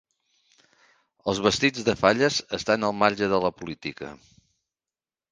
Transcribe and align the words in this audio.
Els 1.33 1.41
vestits 1.47 1.83
de 1.89 1.93
falles 1.99 2.39
estan 2.59 2.87
al 2.87 2.95
marge 3.01 3.29
de 3.35 3.39
la 3.43 3.51
política 3.59 4.09